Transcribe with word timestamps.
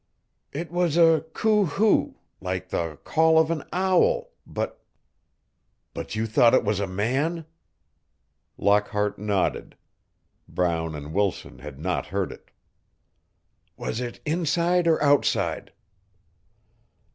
"It 0.51 0.71
was 0.71 0.97
a 0.97 1.25
coo 1.31 1.65
hoo 1.65 2.15
like 2.39 2.69
the 2.69 2.97
call 3.03 3.37
of 3.37 3.51
an 3.51 3.63
owl, 3.71 4.31
but" 4.47 4.83
"But 5.93 6.15
you 6.15 6.25
thought 6.25 6.55
it 6.55 6.63
was 6.63 6.79
a 6.79 6.87
man?" 6.87 7.45
Lockhart 8.57 9.19
nodded. 9.19 9.75
Brown 10.49 10.95
and 10.95 11.13
Wilson 11.13 11.59
had 11.59 11.77
not 11.79 12.07
heard 12.07 12.31
it. 12.31 12.49
"Was 13.77 13.99
it 14.01 14.19
inside 14.25 14.87
or 14.87 14.99
outside?" 15.03 15.71